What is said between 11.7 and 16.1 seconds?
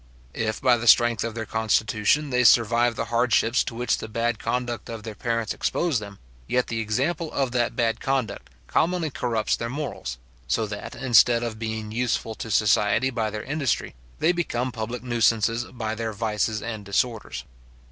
useful to society by their industry, they become public nuisances by